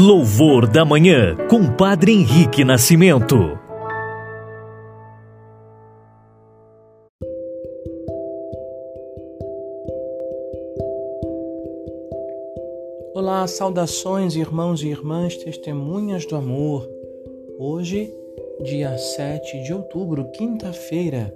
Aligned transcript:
Louvor 0.00 0.68
da 0.68 0.84
Manhã, 0.84 1.36
com 1.50 1.74
Padre 1.74 2.12
Henrique 2.12 2.62
Nascimento. 2.62 3.34
Olá, 13.12 13.44
saudações, 13.48 14.36
irmãos 14.36 14.84
e 14.84 14.86
irmãs, 14.86 15.36
testemunhas 15.36 16.24
do 16.26 16.36
amor. 16.36 16.88
Hoje, 17.58 18.14
dia 18.62 18.96
7 18.96 19.64
de 19.64 19.74
outubro, 19.74 20.30
quinta-feira, 20.30 21.34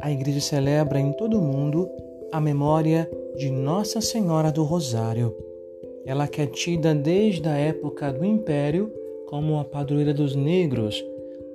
a 0.00 0.10
Igreja 0.10 0.40
celebra 0.40 0.98
em 0.98 1.12
todo 1.12 1.38
o 1.38 1.40
mundo 1.40 1.88
a 2.32 2.40
memória 2.40 3.08
de 3.36 3.48
Nossa 3.48 4.00
Senhora 4.00 4.50
do 4.50 4.64
Rosário. 4.64 5.51
Ela 6.04 6.26
que 6.26 6.40
é 6.40 6.46
tida 6.46 6.94
desde 6.94 7.48
a 7.48 7.56
época 7.56 8.12
do 8.12 8.24
Império 8.24 8.92
como 9.32 9.58
a 9.58 9.64
padroeira 9.64 10.12
dos 10.12 10.36
negros, 10.36 11.02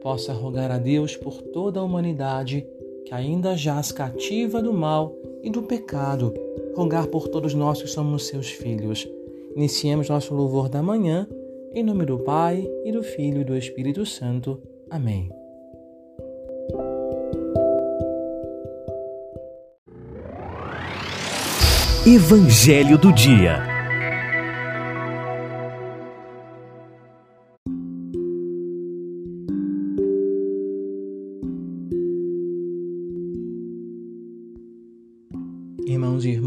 possa 0.01 0.33
rogar 0.33 0.71
a 0.71 0.79
Deus 0.79 1.15
por 1.15 1.43
toda 1.43 1.79
a 1.79 1.83
humanidade 1.83 2.65
que 3.05 3.13
ainda 3.13 3.55
jaz 3.55 3.91
cativa 3.91 4.63
do 4.63 4.73
mal 4.73 5.13
e 5.43 5.51
do 5.51 5.61
pecado, 5.61 6.33
rogar 6.75 7.05
por 7.05 7.27
todos 7.27 7.53
nós 7.53 7.79
que 7.79 7.87
somos 7.87 8.25
seus 8.25 8.49
filhos. 8.49 9.07
Iniciemos 9.55 10.09
nosso 10.09 10.33
louvor 10.33 10.69
da 10.69 10.81
manhã, 10.81 11.27
em 11.71 11.83
nome 11.83 12.03
do 12.03 12.17
Pai, 12.17 12.67
e 12.83 12.91
do 12.91 13.03
Filho 13.03 13.41
e 13.41 13.43
do 13.43 13.55
Espírito 13.55 14.07
Santo. 14.07 14.59
Amém. 14.89 15.29
Evangelho 22.07 22.97
do 22.97 23.13
Dia 23.13 23.76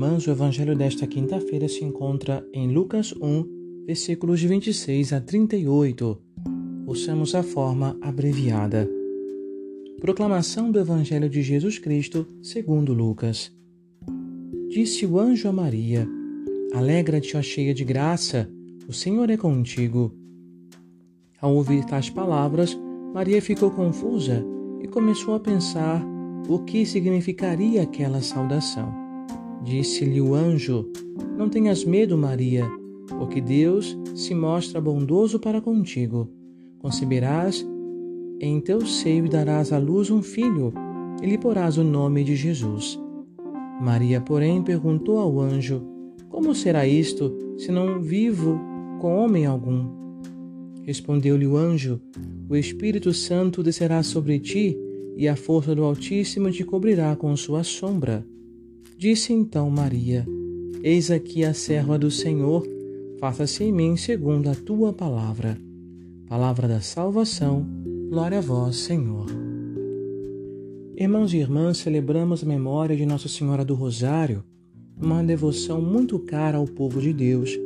irmãs, 0.01 0.27
o 0.27 0.31
evangelho 0.31 0.75
desta 0.75 1.07
quinta-feira 1.07 1.69
se 1.69 1.85
encontra 1.85 2.43
em 2.55 2.73
Lucas 2.73 3.13
1, 3.21 3.85
versículos 3.87 4.41
de 4.41 4.49
26 4.49 5.13
a 5.13 5.21
38. 5.21 6.19
Ouçamos 6.87 7.35
a 7.35 7.43
forma 7.43 7.99
abreviada. 8.01 8.89
Proclamação 10.01 10.73
do 10.73 10.81
evangelho 10.81 11.29
de 11.29 11.43
Jesus 11.43 11.79
Cristo, 11.79 12.27
segundo 12.43 12.95
Lucas. 12.95 13.53
Disse 14.71 15.05
o 15.05 15.19
anjo 15.19 15.47
a 15.49 15.53
Maria: 15.53 16.09
Alegra-te, 16.73 17.37
ó 17.37 17.43
cheia 17.43 17.75
de 17.75 17.85
graça, 17.85 18.51
o 18.89 18.95
Senhor 18.95 19.29
é 19.29 19.37
contigo. 19.37 20.15
Ao 21.43 21.55
ouvir 21.55 21.85
tais 21.85 22.09
palavras, 22.09 22.75
Maria 23.13 23.43
ficou 23.43 23.71
confusa 23.71 24.43
e 24.83 24.89
começou 24.89 25.35
a 25.35 25.41
pensar 25.41 26.03
o 26.49 26.59
que 26.61 26.87
significaria 26.87 27.83
aquela 27.83 28.23
saudação. 28.23 29.00
Disse-lhe 29.63 30.21
o 30.21 30.35
anjo: 30.35 30.91
Não 31.37 31.49
tenhas 31.49 31.85
medo, 31.85 32.17
Maria, 32.17 32.65
porque 33.19 33.41
Deus 33.41 33.99
se 34.15 34.35
mostra 34.35 34.81
bondoso 34.81 35.39
para 35.39 35.61
contigo. 35.61 36.29
Conceberás 36.79 37.67
em 38.41 38.59
teu 38.59 38.81
seio 38.87 39.27
e 39.27 39.29
darás 39.29 39.71
à 39.71 39.79
luz 39.79 40.11
um 40.11 40.23
filho, 40.23 40.73
e 41.23 41.27
lhe 41.27 41.37
porás 41.37 41.77
o 41.77 41.85
nome 41.85 42.25
de 42.25 42.35
Jesus. 42.35 42.99
Maria, 43.81 44.21
porém, 44.21 44.63
perguntou 44.63 45.19
ao 45.19 45.39
anjo: 45.39 45.83
Como 46.31 46.55
será 46.55 46.87
isto, 46.87 47.37
se 47.59 47.71
não 47.71 48.01
vivo 48.01 48.59
com 48.99 49.15
homem 49.17 49.45
algum? 49.45 50.01
Respondeu-lhe 50.85 51.47
o 51.47 51.57
anjo: 51.57 52.01
O 52.49 52.57
Espírito 52.57 53.13
Santo 53.13 53.63
descerá 53.63 54.03
sobre 54.03 54.39
ti, 54.39 54.77
e 55.17 55.29
a 55.29 55.37
força 55.37 55.75
do 55.75 55.85
Altíssimo 55.85 56.51
te 56.51 56.65
cobrirá 56.65 57.15
com 57.15 57.37
sua 57.37 57.63
sombra. 57.63 58.25
Disse 59.01 59.33
então 59.33 59.71
Maria: 59.71 60.27
Eis 60.83 61.11
aqui 61.11 61.43
a 61.43 61.55
serva 61.55 61.99
do 61.99 62.11
Senhor, 62.11 62.69
faça-se 63.19 63.65
em 63.65 63.73
mim 63.73 63.97
segundo 63.97 64.51
a 64.51 64.55
tua 64.55 64.93
palavra. 64.93 65.57
Palavra 66.29 66.69
da 66.69 66.83
salvação, 66.83 67.67
glória 68.11 68.37
a 68.37 68.41
vós, 68.43 68.77
Senhor. 68.77 69.25
Irmãos 70.95 71.33
e 71.33 71.39
irmãs, 71.39 71.79
celebramos 71.79 72.43
a 72.43 72.47
memória 72.47 72.95
de 72.95 73.07
Nossa 73.07 73.27
Senhora 73.27 73.65
do 73.65 73.75
Rosário, 73.75 74.45
uma 75.01 75.25
devoção 75.25 75.81
muito 75.81 76.19
cara 76.19 76.59
ao 76.59 76.67
povo 76.67 77.01
de 77.01 77.15
Deus. 77.15 77.59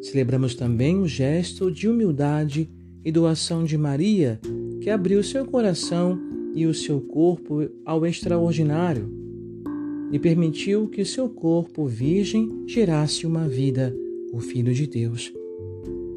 Celebramos 0.00 0.54
também 0.54 0.98
o 0.98 1.06
gesto 1.06 1.70
de 1.70 1.88
humildade 1.88 2.70
e 3.04 3.12
doação 3.12 3.64
de 3.64 3.76
Maria, 3.76 4.40
que 4.80 4.88
abriu 4.88 5.22
seu 5.22 5.44
coração 5.44 6.18
e 6.54 6.64
o 6.64 6.72
seu 6.72 7.02
corpo 7.02 7.68
ao 7.84 8.06
extraordinário 8.06 9.19
e 10.10 10.18
permitiu 10.18 10.88
que 10.88 11.04
seu 11.04 11.28
corpo 11.28 11.86
virgem 11.86 12.64
gerasse 12.66 13.26
uma 13.26 13.46
vida, 13.46 13.94
o 14.32 14.40
Filho 14.40 14.74
de 14.74 14.86
Deus. 14.86 15.32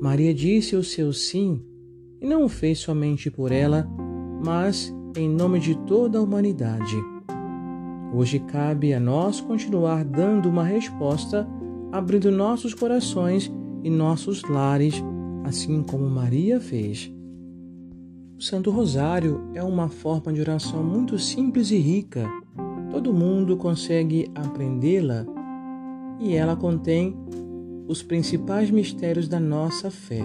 Maria 0.02 0.34
disse 0.34 0.76
o 0.76 0.84
seu 0.84 1.14
sim 1.14 1.62
e 2.20 2.28
não 2.28 2.44
o 2.46 2.50
fez 2.50 2.80
somente 2.80 3.30
por 3.30 3.52
ela, 3.52 3.88
mas 4.44 4.94
em 5.16 5.30
nome 5.30 5.60
de 5.60 5.76
toda 5.86 6.18
a 6.18 6.22
humanidade. 6.22 6.96
Hoje 8.14 8.40
cabe 8.40 8.94
a 8.94 9.00
nós 9.00 9.40
continuar 9.42 10.04
dando 10.04 10.50
uma 10.50 10.64
resposta, 10.64 11.48
abrindo 11.92 12.32
nossos 12.32 12.74
corações 12.74 13.52
e 13.84 13.90
nossos 13.90 14.44
lares, 14.44 14.96
assim 15.44 15.84
como 15.84 16.10
Maria 16.10 16.60
fez. 16.60 17.12
O 18.38 18.42
Santo 18.42 18.72
Rosário 18.72 19.42
é 19.54 19.64
uma 19.64 19.88
forma 19.88 20.34
de 20.34 20.42
oração 20.42 20.84
muito 20.84 21.18
simples 21.18 21.72
e 21.72 21.78
rica 21.78 22.28
Todo 22.94 23.12
mundo 23.12 23.58
consegue 23.58 24.30
aprendê-la 24.36 25.26
e 26.20 26.36
ela 26.36 26.56
contém 26.56 27.18
os 27.88 28.04
principais 28.04 28.70
mistérios 28.70 29.28
da 29.28 29.40
nossa 29.40 29.90
fé: 29.90 30.22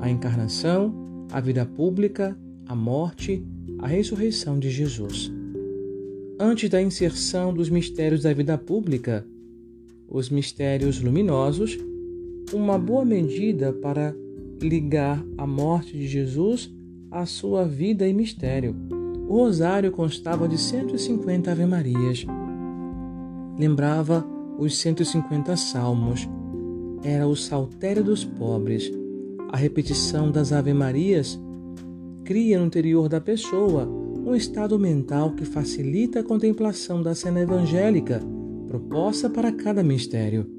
a 0.00 0.08
encarnação, 0.08 0.94
a 1.30 1.38
vida 1.42 1.66
pública, 1.66 2.34
a 2.66 2.74
morte, 2.74 3.44
a 3.78 3.86
ressurreição 3.86 4.58
de 4.58 4.70
Jesus. 4.70 5.30
Antes 6.40 6.70
da 6.70 6.80
inserção 6.80 7.52
dos 7.52 7.68
mistérios 7.68 8.22
da 8.22 8.32
vida 8.32 8.56
pública, 8.56 9.26
os 10.08 10.30
mistérios 10.30 11.02
luminosos, 11.02 11.78
uma 12.50 12.78
boa 12.78 13.04
medida 13.04 13.74
para 13.74 14.16
ligar 14.58 15.22
a 15.36 15.46
morte 15.46 15.92
de 15.92 16.08
Jesus 16.08 16.74
à 17.10 17.26
sua 17.26 17.68
vida 17.68 18.08
e 18.08 18.14
mistério 18.14 18.74
o 19.28 19.36
rosário 19.36 19.90
constava 19.90 20.48
de 20.48 20.56
150 20.56 21.50
ave-marias. 21.50 22.24
Lembrava 23.58 24.24
os 24.58 24.78
150 24.78 25.56
salmos. 25.56 26.28
Era 27.02 27.26
o 27.26 27.36
saltério 27.36 28.04
dos 28.04 28.24
pobres. 28.24 28.90
A 29.50 29.56
repetição 29.56 30.30
das 30.30 30.52
ave-marias 30.52 31.40
cria 32.24 32.58
no 32.58 32.66
interior 32.66 33.08
da 33.08 33.20
pessoa 33.20 33.86
um 34.26 34.34
estado 34.34 34.78
mental 34.78 35.32
que 35.32 35.44
facilita 35.44 36.20
a 36.20 36.24
contemplação 36.24 37.02
da 37.02 37.14
cena 37.14 37.40
evangélica 37.40 38.20
proposta 38.68 39.30
para 39.30 39.52
cada 39.52 39.82
mistério. 39.82 40.50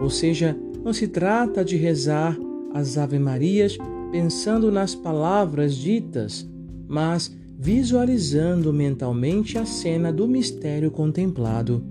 Ou 0.00 0.10
seja, 0.10 0.56
não 0.84 0.92
se 0.92 1.08
trata 1.08 1.64
de 1.64 1.76
rezar 1.76 2.38
as 2.72 2.96
ave-marias 2.98 3.76
pensando 4.12 4.70
nas 4.70 4.94
palavras 4.94 5.74
ditas, 5.74 6.48
mas 6.86 7.34
visualizando 7.62 8.72
mentalmente 8.72 9.58
a 9.58 9.66
cena 9.66 10.10
do 10.10 10.26
mistério 10.26 10.90
contemplado. 10.90 11.84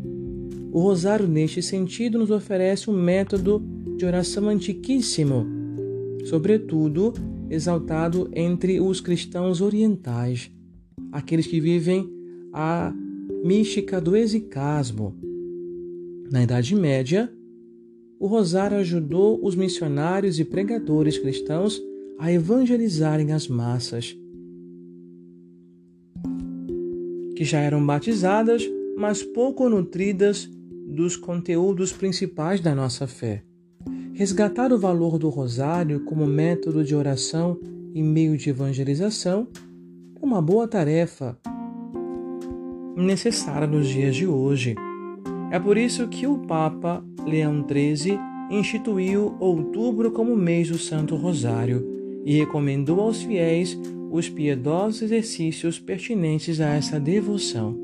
O 0.72 0.80
rosário, 0.80 1.28
neste 1.28 1.62
sentido, 1.62 2.18
nos 2.18 2.32
oferece 2.32 2.90
um 2.90 2.94
método 2.94 3.64
de 3.96 4.04
oração 4.04 4.50
antiquíssimo, 4.50 5.46
sobretudo 6.26 7.14
exaltado 7.52 8.32
entre 8.34 8.82
os 8.82 9.00
cristãos 9.00 9.62
orientais, 9.62 10.50
aqueles 11.12 11.46
que 11.46 11.60
vivem 11.60 12.10
a 12.52 12.92
mística 13.46 14.02
do 14.02 14.18
exicasmo. 14.18 15.16
Na 16.32 16.42
Idade 16.42 16.76
Média, 16.76 17.32
o 18.20 18.26
rosário 18.26 18.78
ajudou 18.78 19.40
os 19.46 19.56
missionários 19.56 20.40
e 20.40 20.46
pregadores 20.46 21.20
cristãos 21.20 21.80
a 22.18 22.32
evangelizarem 22.32 23.34
as 23.34 23.48
massas 23.48 24.18
que 27.40 27.46
já 27.46 27.60
eram 27.60 27.86
batizadas, 27.86 28.70
mas 28.98 29.24
pouco 29.24 29.70
nutridas 29.70 30.46
dos 30.90 31.16
conteúdos 31.16 31.90
principais 31.90 32.60
da 32.60 32.76
nossa 32.76 33.08
fé. 33.08 33.44
Resgatar 34.14 34.74
o 34.74 34.78
valor 34.78 35.18
do 35.18 35.30
rosário 35.30 36.02
como 36.02 36.26
método 36.26 36.84
de 36.84 36.94
oração 36.94 37.58
e 37.96 38.04
meio 38.04 38.36
de 38.36 38.50
evangelização 38.50 39.48
é 40.22 40.26
uma 40.26 40.42
boa 40.42 40.68
tarefa 40.68 41.40
necessária 42.98 43.66
nos 43.66 43.88
dias 43.88 44.18
de 44.18 44.28
hoje. 44.28 44.76
É 45.50 45.58
por 45.58 45.78
isso 45.78 46.10
que 46.10 46.28
o 46.28 46.40
Papa 46.40 47.02
Leão 47.26 47.66
XIII 47.66 48.20
instituiu 48.52 49.38
outubro 49.40 50.12
como 50.12 50.36
mês 50.36 50.68
do 50.68 50.78
Santo 50.78 51.16
Rosário 51.16 51.88
e 52.26 52.38
recomendou 52.38 53.00
aos 53.00 53.24
fiéis 53.24 53.80
os 54.12 54.30
piedosos 54.30 55.02
exercícios 55.02 55.80
pertinentes 55.80 56.60
a 56.60 56.70
essa 56.70 57.00
devoção. 57.00 57.78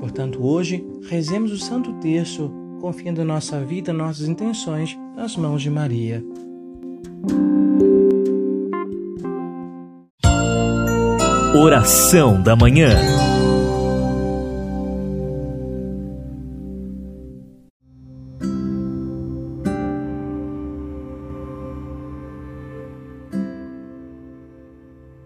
Portanto, 0.00 0.44
hoje, 0.44 0.84
rezemos 1.08 1.52
o 1.52 1.58
Santo 1.58 1.92
Terço, 1.94 2.52
confiando 2.80 3.24
nossa 3.24 3.64
vida, 3.64 3.92
nossas 3.92 4.28
intenções 4.28 4.96
nas 5.16 5.36
mãos 5.36 5.62
de 5.62 5.70
Maria. 5.70 6.24
Oração 11.58 12.42
da 12.42 12.54
Manhã. 12.54 13.25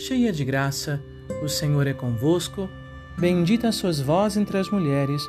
cheia 0.00 0.32
de 0.32 0.46
graça, 0.46 1.02
o 1.42 1.48
Senhor 1.48 1.86
é 1.86 1.92
convosco. 1.92 2.68
Bendita 3.18 3.70
sois 3.70 4.00
vós 4.00 4.34
entre 4.36 4.56
as 4.56 4.70
mulheres, 4.70 5.22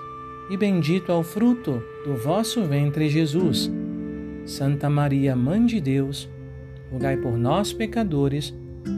e 0.49 0.55
bendito 0.55 1.11
é 1.11 1.15
o 1.15 1.23
fruto 1.23 1.83
do 2.05 2.15
vosso 2.15 2.63
ventre, 2.63 3.09
Jesus. 3.09 3.69
Santa 4.45 4.89
Maria, 4.89 5.35
Mãe 5.35 5.65
de 5.65 5.81
Deus, 5.81 6.29
rogai 6.89 7.17
por 7.17 7.37
nós, 7.37 7.73
pecadores, 7.73 8.53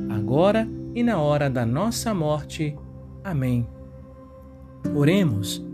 agora 0.10 0.70
e 0.94 1.02
na 1.02 1.18
hora 1.18 1.50
da 1.50 1.66
nossa 1.66 2.14
morte. 2.14 2.78
Amém. 3.24 3.68
Oremos. 4.96 5.66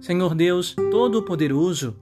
Senhor 0.00 0.34
Deus 0.34 0.74
Todo-Poderoso, 0.74 1.96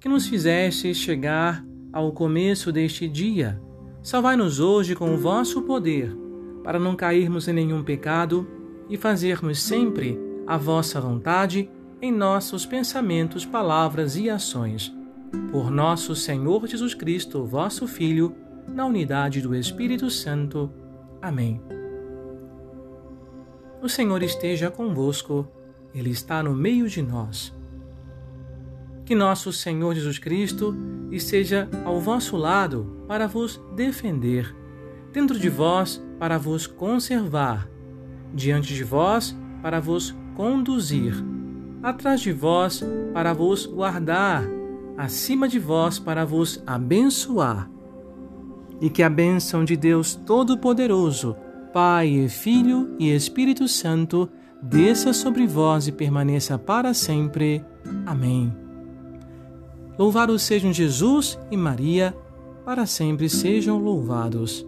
que 0.00 0.08
nos 0.08 0.26
fizeste 0.26 0.92
chegar 0.92 1.64
ao 1.92 2.10
começo 2.10 2.72
deste 2.72 3.08
dia, 3.08 3.60
salvai-nos 4.02 4.60
hoje 4.60 4.94
com 4.94 5.14
o 5.14 5.18
vosso 5.18 5.62
poder, 5.62 6.16
para 6.62 6.78
não 6.78 6.96
cairmos 6.96 7.48
em 7.48 7.52
nenhum 7.52 7.82
pecado 7.82 8.46
e 8.88 8.96
fazermos 8.96 9.60
sempre 9.62 10.18
a 10.46 10.56
vossa 10.56 11.00
vontade 11.00 11.70
em 12.02 12.10
nossos 12.10 12.64
pensamentos, 12.64 13.44
palavras 13.44 14.16
e 14.16 14.30
ações. 14.30 14.92
Por 15.52 15.70
nosso 15.70 16.14
Senhor 16.16 16.66
Jesus 16.66 16.94
Cristo, 16.94 17.44
vosso 17.44 17.86
Filho, 17.86 18.34
na 18.66 18.86
unidade 18.86 19.40
do 19.40 19.54
Espírito 19.54 20.10
Santo. 20.10 20.70
Amém. 21.20 21.60
O 23.82 23.88
Senhor 23.88 24.22
esteja 24.22 24.70
convosco, 24.70 25.46
Ele 25.94 26.10
está 26.10 26.42
no 26.42 26.54
meio 26.54 26.88
de 26.88 27.02
nós. 27.02 27.54
Que 29.10 29.14
nosso 29.16 29.52
Senhor 29.52 29.92
Jesus 29.92 30.20
Cristo 30.20 30.72
esteja 31.10 31.68
ao 31.84 31.98
vosso 31.98 32.36
lado 32.36 33.02
para 33.08 33.26
vos 33.26 33.60
defender, 33.74 34.54
dentro 35.12 35.36
de 35.36 35.48
vós 35.48 36.00
para 36.16 36.38
vos 36.38 36.64
conservar, 36.64 37.68
diante 38.32 38.72
de 38.72 38.84
vós 38.84 39.36
para 39.60 39.80
vos 39.80 40.14
conduzir, 40.36 41.12
atrás 41.82 42.20
de 42.20 42.30
vós 42.30 42.84
para 43.12 43.32
vos 43.32 43.66
guardar, 43.66 44.44
acima 44.96 45.48
de 45.48 45.58
vós 45.58 45.98
para 45.98 46.24
vos 46.24 46.62
abençoar 46.64 47.68
e 48.80 48.88
que 48.88 49.02
a 49.02 49.10
bênção 49.10 49.64
de 49.64 49.76
Deus 49.76 50.14
Todo-Poderoso, 50.14 51.34
Pai, 51.72 52.28
Filho 52.28 52.94
e 52.96 53.12
Espírito 53.12 53.66
Santo, 53.66 54.30
desça 54.62 55.12
sobre 55.12 55.48
vós 55.48 55.88
e 55.88 55.90
permaneça 55.90 56.56
para 56.56 56.94
sempre. 56.94 57.64
Amém. 58.06 58.69
Louvados 60.00 60.40
sejam 60.40 60.72
Jesus 60.72 61.38
e 61.50 61.58
Maria, 61.58 62.16
para 62.64 62.86
sempre 62.86 63.28
sejam 63.28 63.76
louvados. 63.76 64.66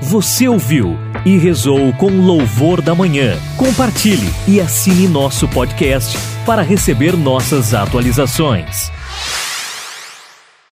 Você 0.00 0.48
ouviu 0.48 0.96
e 1.26 1.36
rezou 1.36 1.92
com 1.92 2.08
louvor 2.08 2.80
da 2.80 2.94
manhã. 2.94 3.36
Compartilhe 3.58 4.30
e 4.48 4.62
assine 4.62 5.06
nosso 5.06 5.46
podcast 5.46 6.16
para 6.46 6.62
receber 6.62 7.14
nossas 7.14 7.74
atualizações. 7.74 8.90